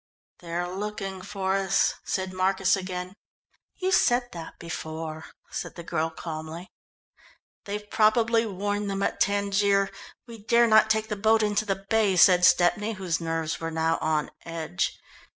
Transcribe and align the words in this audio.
"They're 0.39 0.67
looking 0.67 1.21
for 1.21 1.53
us," 1.57 1.93
said 2.05 2.33
Marcus 2.33 2.75
again. 2.75 3.13
"You 3.75 3.91
said 3.91 4.29
that 4.31 4.57
before," 4.57 5.25
said 5.51 5.75
the 5.75 5.83
girl 5.83 6.09
calmly. 6.09 6.71
"They've 7.65 7.87
probably 7.87 8.43
warned 8.47 8.89
them 8.89 9.03
at 9.03 9.19
Tangier. 9.19 9.91
We 10.25 10.43
dare 10.43 10.65
not 10.65 10.89
take 10.89 11.09
the 11.09 11.15
boat 11.15 11.43
into 11.43 11.65
the 11.65 11.85
bay," 11.87 12.15
said 12.15 12.45
Stepney, 12.45 12.93
whose 12.93 13.21
nerves 13.21 13.59
were 13.59 13.69
now 13.69 13.99
on 14.01 14.31
edge. 14.43 14.97